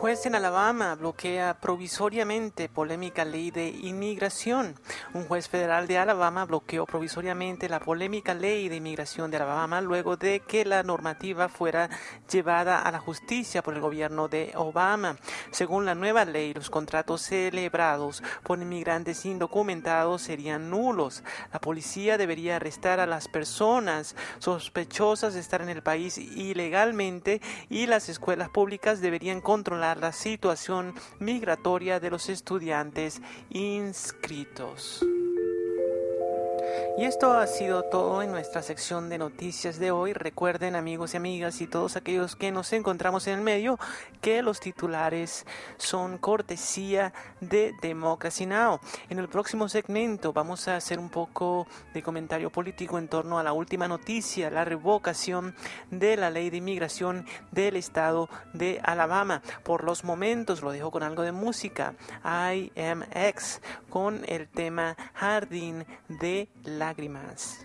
[0.00, 4.76] Juez en Alabama bloquea provisoriamente polémica ley de inmigración.
[5.12, 10.16] Un juez federal de Alabama bloqueó provisoriamente la polémica ley de inmigración de Alabama luego
[10.16, 11.90] de que la normativa fuera
[12.30, 15.16] llevada a la justicia por el gobierno de Obama.
[15.50, 21.24] Según la nueva ley, los contratos celebrados por inmigrantes indocumentados serían nulos.
[21.52, 27.86] La policía debería arrestar a las personas sospechosas de estar en el país ilegalmente y
[27.86, 35.04] las escuelas públicas deberían controlar la situación migratoria de los estudiantes inscritos.
[36.98, 40.12] Y esto ha sido todo en nuestra sección de noticias de hoy.
[40.12, 43.78] Recuerden amigos y amigas y todos aquellos que nos encontramos en el medio
[44.20, 45.46] que los titulares
[45.76, 48.80] son cortesía de Democracy Now!
[49.08, 53.44] En el próximo segmento vamos a hacer un poco de comentario político en torno a
[53.44, 55.54] la última noticia, la revocación
[55.92, 59.42] de la ley de inmigración del estado de Alabama.
[59.62, 61.94] Por los momentos lo dejo con algo de música.
[62.24, 67.64] I am X con el tema Jardín de lágrimas.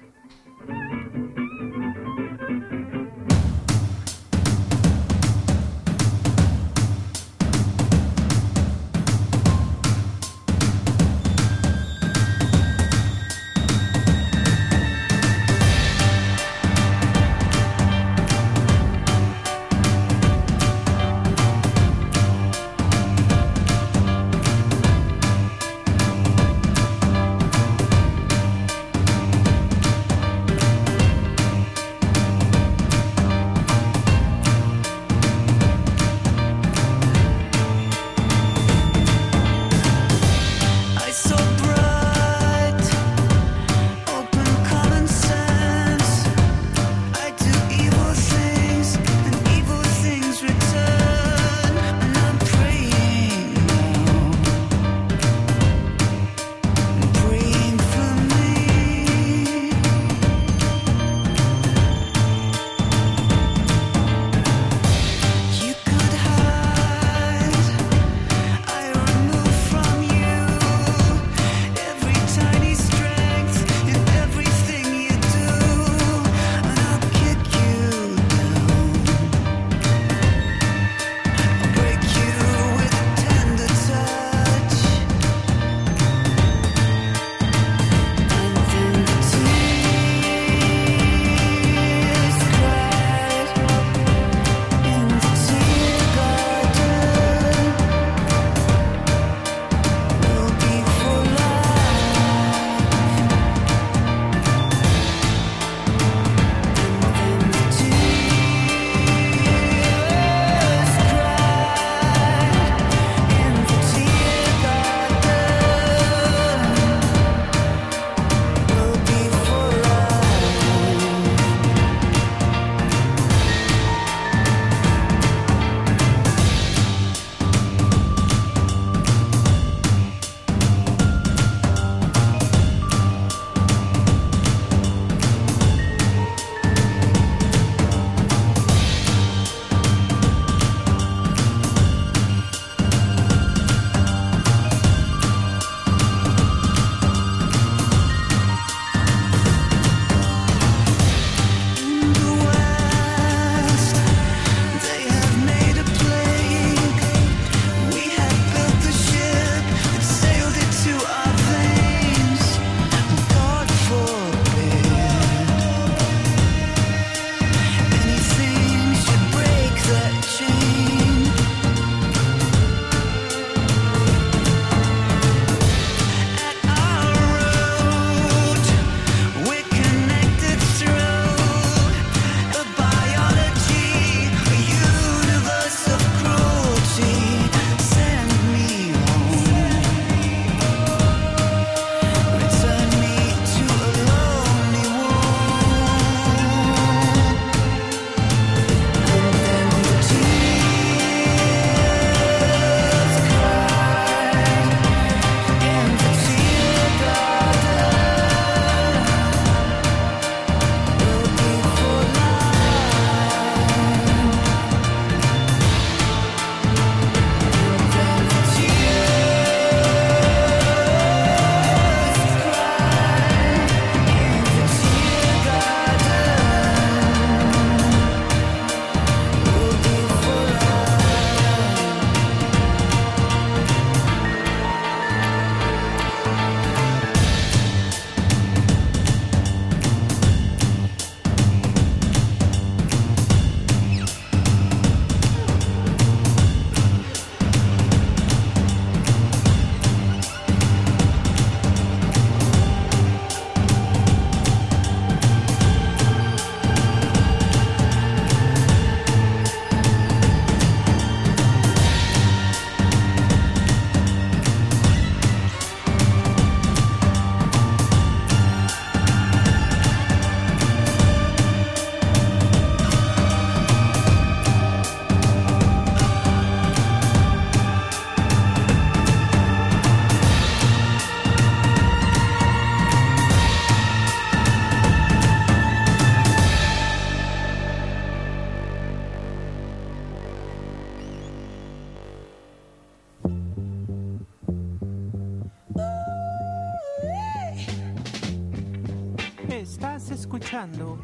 [300.09, 300.97] Escuchando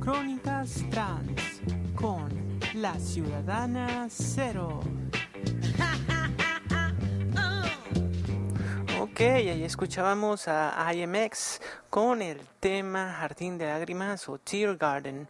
[0.00, 1.60] Crónicas Trans
[1.94, 4.80] con la Ciudadana Cero.
[9.00, 15.26] Ok, ahí escuchábamos a IMX con el tema Jardín de Lágrimas o Tear Garden.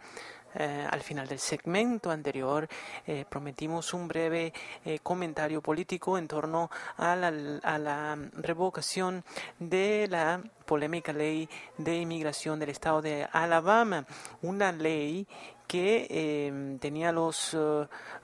[0.54, 2.68] Eh, al final del segmento anterior
[3.06, 4.52] eh, prometimos un breve
[4.84, 7.28] eh, comentario político en torno a la,
[7.62, 9.22] a revocación
[9.60, 11.48] de la polémica ley
[11.78, 14.04] de inmigración del estado de Alabama,
[14.42, 15.26] una ley
[15.68, 17.56] que tenía los,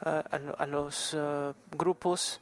[0.01, 1.17] a, los
[1.71, 2.41] grupos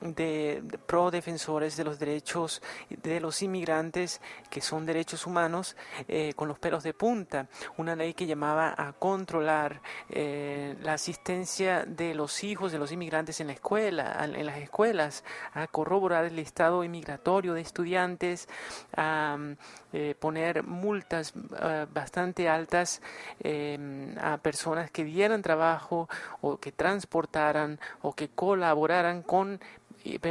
[0.00, 4.20] Em, de, pro defensores de los derechos de los inmigrantes,
[4.50, 5.76] que son derechos humanos,
[6.08, 7.48] eh, con los pelos de punta.
[7.76, 9.80] Una ley que llamaba a controlar
[10.10, 15.24] eh, la asistencia de los hijos de los inmigrantes en la escuela, en las escuelas,
[15.54, 18.48] a corroborar el estado inmigratorio de estudiantes,
[18.96, 19.36] a
[19.92, 21.32] eh, poner multas
[21.92, 23.00] bastante altas
[24.20, 26.08] a personas que dieran trabajo
[26.40, 29.60] o que transportaran o que colaboraran con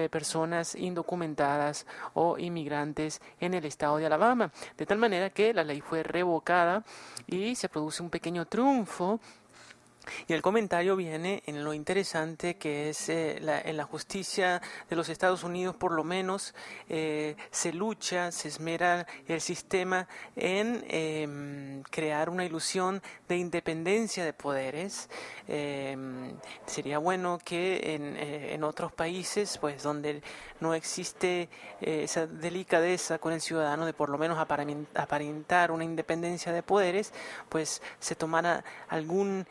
[0.09, 4.51] personas indocumentadas o inmigrantes en el estado de Alabama.
[4.77, 6.83] De tal manera que la ley fue revocada
[7.27, 9.19] y se produce un pequeño triunfo
[10.27, 15.09] y el comentario viene en lo interesante que es eh, en la justicia de los
[15.09, 16.53] Estados Unidos, por lo menos
[16.89, 24.33] eh, se lucha, se esmera el sistema en em, crear una ilusión de independencia de
[24.33, 25.09] poderes.
[25.47, 26.33] Em,
[26.65, 30.21] sería bueno que en, eh, en, otros países, pues donde
[30.59, 31.49] no existe
[31.81, 37.13] esa delicadeza con el ciudadano de por lo menos aparentar una independencia de poderes,
[37.49, 39.45] pues se tomara algún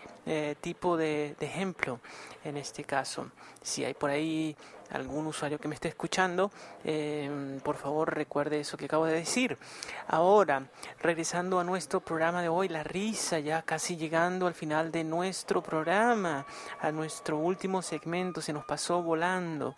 [0.60, 2.00] tipo de, ejemplo
[2.44, 3.30] en este caso.
[3.62, 4.56] Si hay por ahí
[4.94, 6.50] algún usuario que me esté escuchando,
[6.84, 9.58] eh, por favor recuerde eso que acabo de decir.
[10.06, 10.68] Ahora,
[11.00, 15.62] regresando a nuestro programa de hoy, la risa, ya casi llegando al final de nuestro
[15.62, 16.46] programa,
[16.80, 19.74] a nuestro último segmento, se nos pasó volando.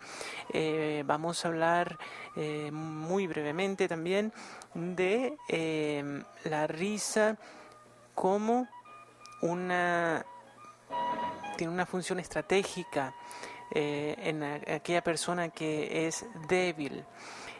[0.53, 1.97] Eh, vamos a hablar
[2.35, 4.31] eh, muy brevemente también
[4.73, 5.35] de
[6.43, 7.37] la risa
[8.13, 8.67] como
[9.41, 10.25] una
[11.57, 13.13] tiene una función estratégica
[13.71, 17.03] eh, en aquella persona que es débil,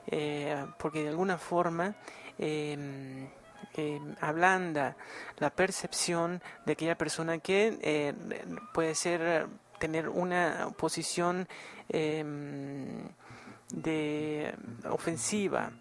[0.07, 1.95] eh, porque de alguna forma
[2.39, 3.27] em,
[3.73, 4.95] em, ablanda
[5.37, 8.13] la percepción de aquella persona que eh,
[8.73, 9.47] puede ser
[9.79, 11.47] tener una posición
[11.89, 13.03] em,
[13.69, 14.55] de
[14.89, 15.71] ofensiva,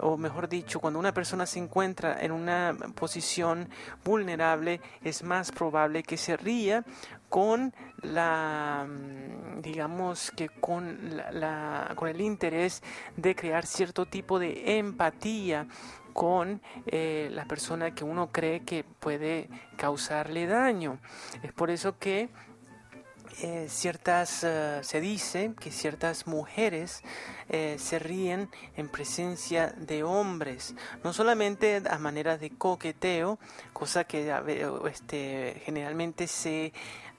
[0.00, 3.68] o mejor dicho, cuando una persona se encuentra en una posición
[4.04, 6.84] vulnerable, es más probable que se ría
[7.30, 7.72] con
[8.02, 12.82] la, mm, digamos que con la, con el interés
[13.16, 15.66] de crear cierto tipo de empatía
[16.12, 20.98] con eh, la persona que uno cree que puede causarle daño.
[21.42, 22.28] Es por eso que
[23.42, 27.02] eh, ciertas, eh, se dice que ciertas mujeres
[27.48, 33.40] se ríen en presencia de hombres, no solamente a manera de coqueteo,
[33.72, 34.32] cosa que
[34.88, 36.72] este, generalmente se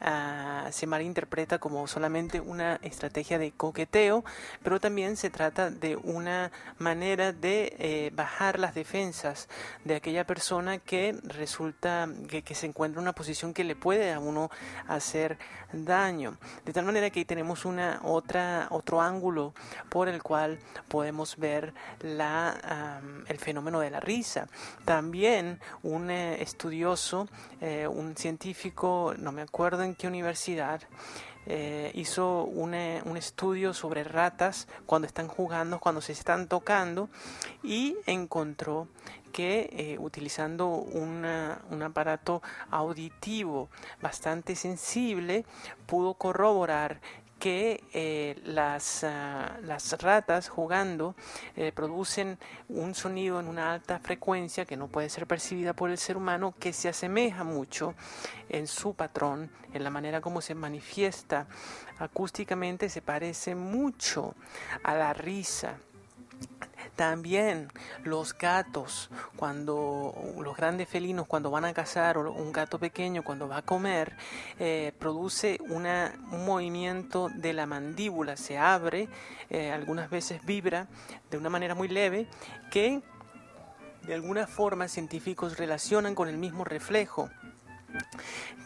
[0.04, 4.26] Ah, se malinterpreta como solamente una estrategia de coqueteo,
[4.64, 9.47] pero también se trata de una manera de eh, bajar las defensas
[9.86, 14.12] de aquella persona que resulta que, que, se encuentra en una posición que le puede
[14.12, 14.49] a uno
[14.88, 15.38] hacer
[15.72, 16.38] daño.
[16.66, 19.54] De tal manera que tenemos una otra otro ángulo
[19.89, 24.47] por el cual podemos ver la, el fenómeno de la risa.
[24.86, 27.28] También un eh, estudioso,
[27.60, 30.81] eh, un científico, no me acuerdo en qué universidad
[31.47, 37.09] eh, hizo un, eh, un, estudio sobre ratas cuando están jugando, cuando se están tocando
[37.63, 38.87] y encontró
[39.31, 41.25] que eh, utilizando un
[41.83, 43.69] aparato auditivo
[44.01, 45.45] bastante sensible
[45.87, 47.01] pudo corroborar
[47.41, 51.15] que eh, las, ah, las, ratas jugando
[51.55, 52.37] eh, producen
[52.69, 56.53] un sonido en una alta frecuencia que no puede ser percibida por el ser humano,
[56.59, 57.95] que se asemeja mucho
[58.47, 61.47] en su patrón, en la manera como se manifiesta
[61.97, 64.35] acústicamente, se parece mucho
[64.83, 65.79] a la risa.
[67.02, 67.70] También
[68.04, 73.47] los gatos, cuando los grandes felinos, cuando van a cazar, o un gato pequeño cuando
[73.47, 74.16] va a comer,
[74.60, 75.88] eh, produce un
[76.45, 79.10] movimiento de la mandíbula, se abre,
[79.49, 80.86] eh, algunas veces vibra
[81.32, 82.28] de una manera muy leve,
[82.70, 83.02] que
[84.04, 87.32] de alguna forma científicos relacionan con el mismo reflejo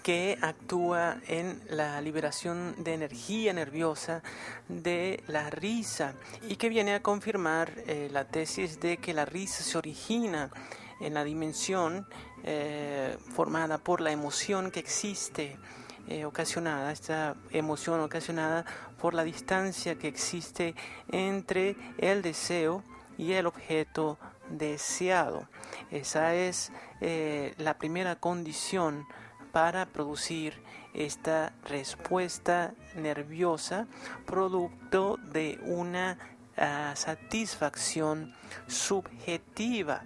[0.03, 4.21] que actúa en la liberación de energía nerviosa
[4.67, 6.13] de la risa
[6.47, 10.51] y que viene a confirmar eh, la tesis de que la risa se origina
[10.99, 12.07] en la dimensión
[12.43, 15.57] eh, formada por la emoción que existe
[16.07, 18.63] eh, ocasionada, esta emoción ocasionada
[19.01, 20.76] por la distancia que existe
[21.11, 22.84] entre el deseo
[23.17, 24.19] y el objeto
[24.50, 25.48] deseado.
[25.91, 26.72] Esa es
[27.02, 29.06] eh, la primera condición
[29.52, 30.62] para producir
[30.93, 33.88] esta respuesta nerviosa
[34.26, 36.18] producto de una
[36.58, 38.34] ah, satisfacción
[38.68, 40.04] subjetiva.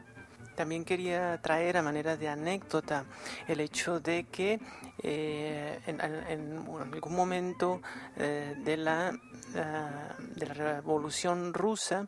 [0.56, 3.06] También quería traer a manera de anécdota
[3.48, 4.60] el hecho de que
[5.02, 7.82] eh, en, algún momento
[8.18, 9.18] eh, de, la,
[9.56, 12.08] ah, de la revolución rusa,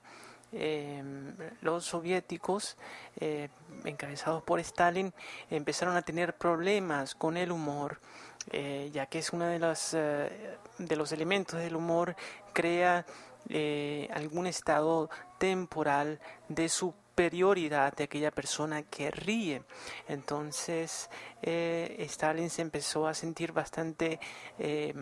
[0.53, 2.77] Em, los soviéticos,
[3.21, 3.47] eh,
[3.85, 5.13] encabezados por Stalin,
[5.49, 7.99] empezaron a tener problemas con el humor,
[8.51, 12.15] eh, ya que es uno de los, eh, de los elementos del humor,
[12.53, 13.05] crea
[14.13, 19.63] algún estado temporal de su superioridad de aquella persona que ríe.
[20.07, 21.09] Entonces,
[21.41, 24.17] eh, Stalin se empezó a sentir bastante
[24.57, 24.93] eh,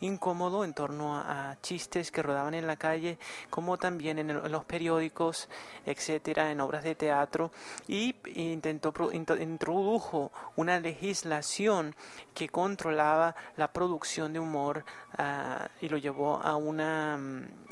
[0.00, 3.18] incómodo en torno a, chistes que rodaban en la calle,
[3.50, 5.48] como también en, los periódicos,
[5.84, 7.50] etcétera, en obras de teatro,
[7.86, 11.94] y intentó introdujo una legislación
[12.34, 14.84] que controlaba la producción de humor
[15.18, 17.18] ah, y lo llevó a una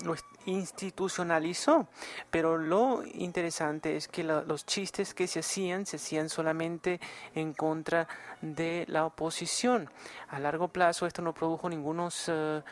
[0.05, 0.15] lo
[0.47, 1.89] institucionalizó.
[2.31, 7.01] Pero lo interesante es que los chistes que se hacían se hacían solamente
[7.35, 8.09] en contra
[8.41, 9.91] de la oposición.
[10.29, 12.63] A largo plazo esto no produjo ningunos, eh,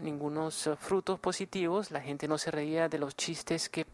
[0.00, 3.86] ningunos frutos positivos, la gente no se reía de los chistes que,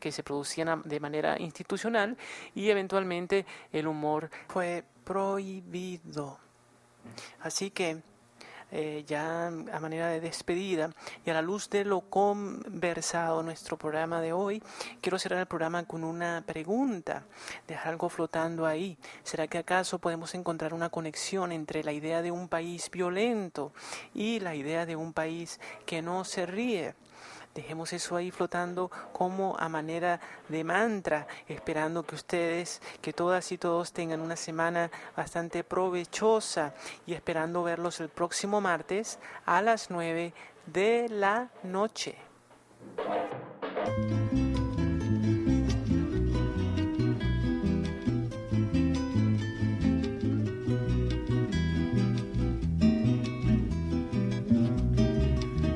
[0.00, 2.16] que se producían de manera institucional
[2.54, 6.38] y eventualmente el humor fue prohibido.
[7.40, 8.02] Así que
[8.76, 10.90] eh, ya a manera de despedida
[11.24, 14.60] y a la luz de lo conversado nuestro programa de hoy,
[15.00, 17.22] quiero cerrar el programa con una pregunta,
[17.68, 18.98] dejar algo flotando ahí.
[19.22, 23.72] ¿Será que acaso podemos encontrar una conexión entre la idea de un país violento
[24.12, 26.96] y la idea de un país que no se ríe?
[27.54, 33.58] Dejemos eso ahí flotando como a manera de mantra, esperando que ustedes, que todas y
[33.58, 36.74] todos tengan una semana bastante provechosa
[37.06, 40.34] y esperando verlos el próximo martes a las 9
[40.66, 42.16] de la noche.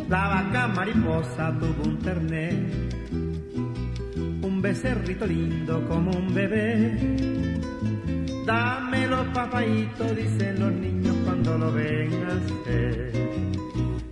[0.08, 2.50] La vaca mariposa tuvo un terné,
[4.42, 6.96] un becerrito lindo como un bebé.
[8.46, 13.12] Dámelo, papayito, dicen los niños cuando lo ven nacer.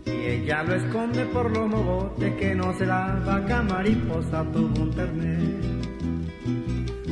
[0.05, 4.91] Y ella lo esconde por los mogotes que no se la vaca mariposa tuvo un
[4.91, 5.39] terné.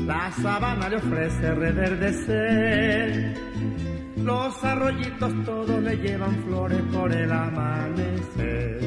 [0.06, 3.34] La sabana le ofrece reverdecer
[4.24, 8.80] los arroyitos todos le llevan flores por el amanecer.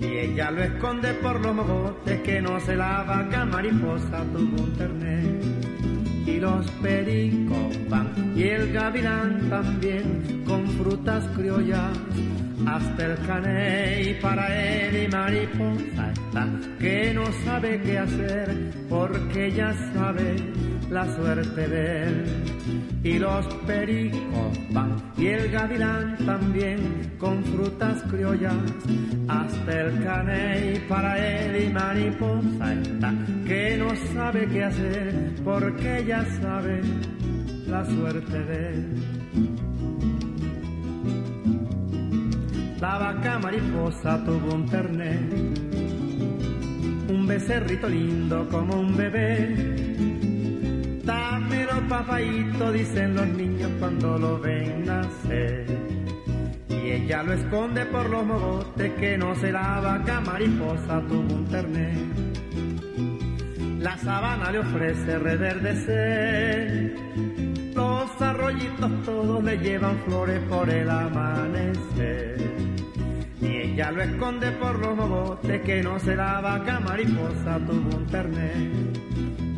[0.00, 4.72] Y ella lo esconde por los mogotes que no se la vaca mariposa tuvo un
[4.74, 5.40] terner.
[6.26, 11.98] Y los pericos van y el gavilán también con frutas criollas
[12.66, 16.46] hasta el caney para él y mariposa está
[16.78, 20.36] que no sabe qué hacer porque ya sabe
[20.90, 22.24] la suerte de él.
[23.02, 28.54] Y los pericos van y el gavilán también con frutas criollas
[29.28, 33.14] hasta el caney para él y mariposa está
[33.46, 36.80] que no sabe qué hacer porque ya sabe
[37.66, 38.86] la suerte de él.
[42.80, 45.18] La vaca mariposa tuvo un terné,
[47.08, 49.77] un becerrito lindo como un bebé
[51.08, 55.64] Dámelo papayito, dicen los niños cuando lo ven nacer.
[56.68, 61.46] Y ella lo esconde por los mogotes que no se la vaca mariposa tuvo un
[61.46, 61.94] terné.
[63.80, 66.94] La sabana le ofrece reverdecer.
[67.74, 72.36] Los arroyitos todos le llevan flores por el amanecer.
[73.40, 78.06] Y ella lo esconde por los mogotes que no se la vaca mariposa tuvo un
[78.08, 79.08] terné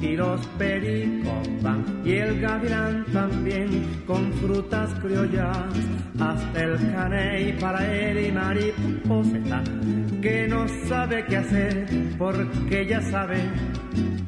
[0.01, 5.75] y los pericos van y el gavilán también con frutas criollas
[6.19, 9.63] hasta el caney para él y mariposeta
[10.23, 11.87] que no sabe qué hacer
[12.19, 13.39] porque ya sabe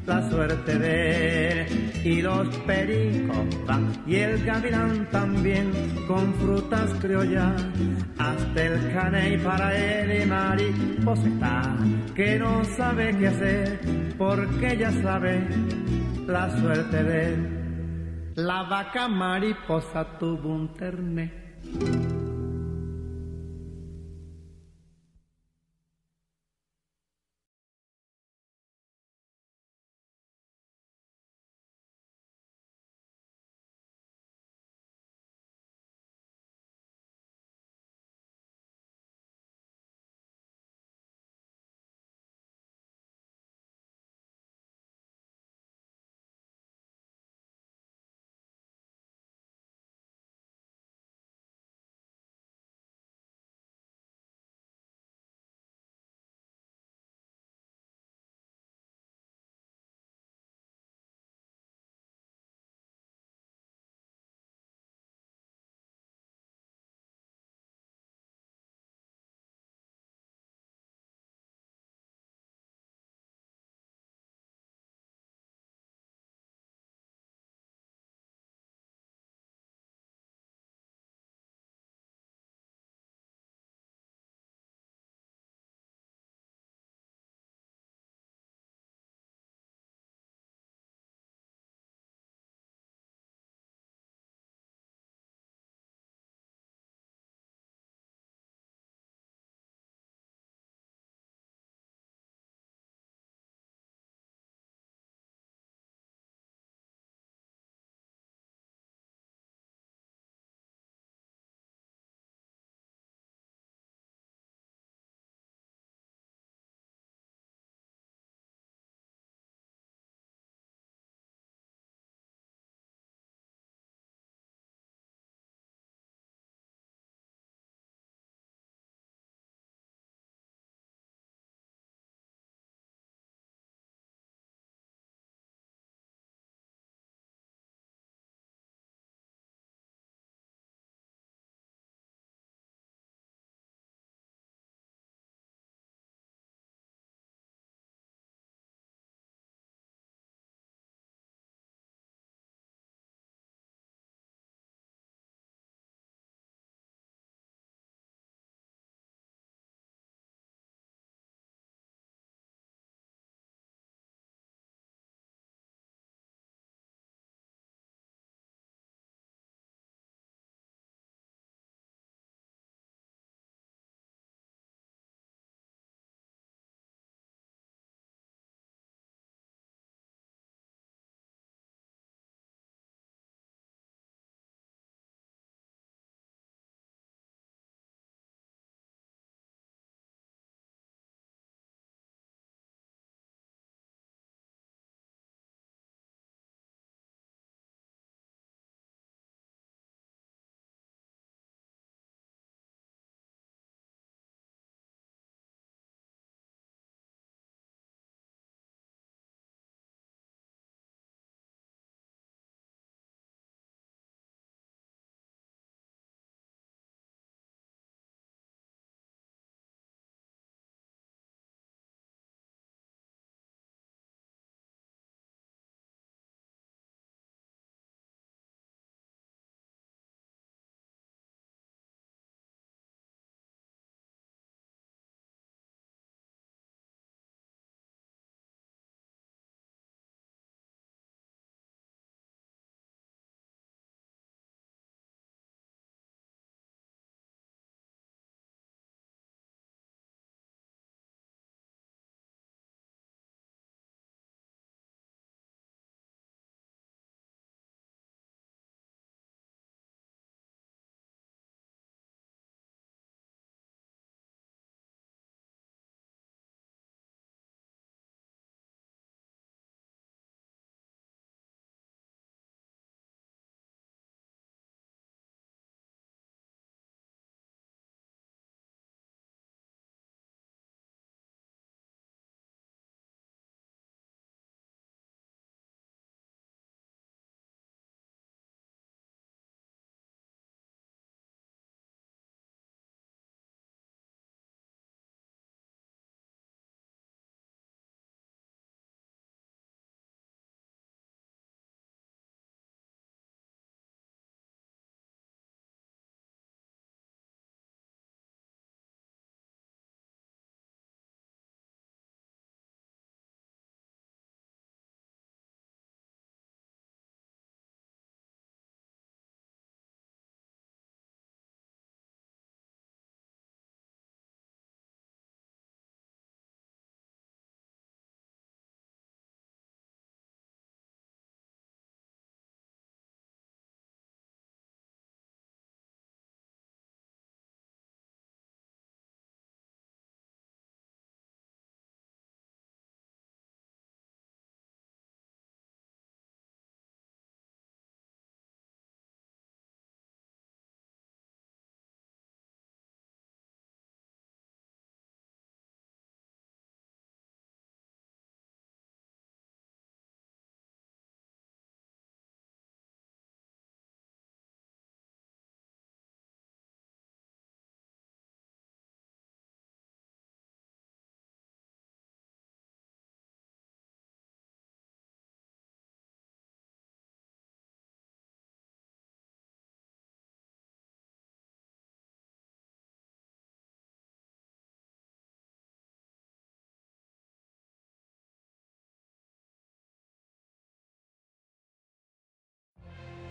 [0.05, 1.91] la suerte de él.
[2.03, 5.71] Y los pericos van y el gavilán también
[6.07, 7.61] con frutas criollas
[8.17, 11.77] hasta el caney para él y mariposeta
[12.13, 13.79] que no sabe qué hacer
[14.17, 15.47] porque ya sabe
[16.27, 17.63] la suerte de.
[18.35, 21.31] La vaca mariposa tuvo un terné.